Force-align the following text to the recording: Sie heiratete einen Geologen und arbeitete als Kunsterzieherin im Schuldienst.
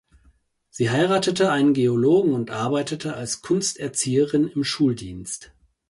Sie 0.71 0.89
heiratete 0.89 1.51
einen 1.51 1.75
Geologen 1.75 2.33
und 2.33 2.49
arbeitete 2.49 3.13
als 3.13 3.43
Kunsterzieherin 3.43 4.47
im 4.47 4.63
Schuldienst. 4.63 5.51